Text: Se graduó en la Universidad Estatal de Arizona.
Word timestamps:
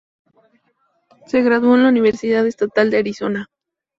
Se 1.27 1.43
graduó 1.43 1.75
en 1.75 1.83
la 1.83 1.89
Universidad 1.89 2.47
Estatal 2.47 2.89
de 2.89 2.97
Arizona. 2.97 3.51